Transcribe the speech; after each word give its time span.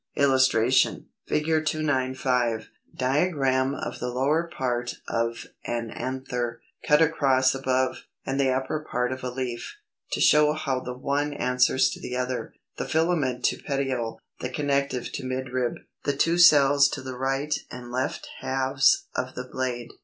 [Illustration: 0.15 1.09
Fig. 1.27 1.43
295. 1.45 2.69
Diagram 2.95 3.75
of 3.75 3.99
the 3.99 4.07
lower 4.09 4.49
part 4.51 4.95
of 5.07 5.45
an 5.63 5.91
anther, 5.91 6.59
cut 6.87 7.03
across 7.03 7.53
above, 7.53 8.05
and 8.25 8.39
the 8.39 8.49
upper 8.49 8.79
part 8.79 9.11
of 9.11 9.23
a 9.23 9.29
leaf, 9.29 9.75
to 10.13 10.19
show 10.19 10.53
how 10.53 10.79
the 10.79 10.97
one 10.97 11.35
answers 11.35 11.91
to 11.91 11.99
the 12.01 12.17
other; 12.17 12.51
the 12.77 12.87
filament 12.87 13.45
to 13.45 13.57
petiole, 13.61 14.17
the 14.39 14.49
connective 14.49 15.11
to 15.11 15.23
midrib; 15.23 15.75
the 16.03 16.17
two 16.17 16.39
cells 16.39 16.89
to 16.89 17.03
the 17.03 17.15
right 17.15 17.53
and 17.69 17.91
left 17.91 18.27
halves 18.39 19.05
of 19.15 19.35
the 19.35 19.47
blade. 19.51 19.91